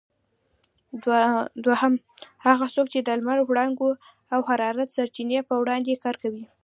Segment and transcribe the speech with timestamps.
[1.65, 1.93] دوهم:
[2.45, 3.89] هغه څوک چې د لمر وړانګو
[4.33, 6.43] او حرارت سرچینې په وړاندې کار کوي؟